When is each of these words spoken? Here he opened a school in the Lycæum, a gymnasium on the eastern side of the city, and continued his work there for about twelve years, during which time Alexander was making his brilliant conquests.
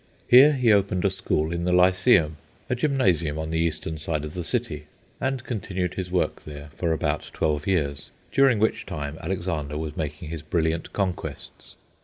Here 0.27 0.53
he 0.53 0.73
opened 0.73 1.05
a 1.05 1.11
school 1.11 1.53
in 1.53 1.63
the 1.63 1.71
Lycæum, 1.71 2.31
a 2.71 2.75
gymnasium 2.75 3.37
on 3.37 3.51
the 3.51 3.59
eastern 3.59 3.99
side 3.99 4.25
of 4.25 4.33
the 4.33 4.43
city, 4.43 4.85
and 5.19 5.43
continued 5.43 5.93
his 5.93 6.09
work 6.09 6.43
there 6.43 6.71
for 6.75 6.91
about 6.91 7.29
twelve 7.35 7.67
years, 7.67 8.09
during 8.31 8.57
which 8.57 8.87
time 8.87 9.19
Alexander 9.21 9.77
was 9.77 9.95
making 9.95 10.29
his 10.29 10.41
brilliant 10.41 10.91
conquests. 10.91 11.75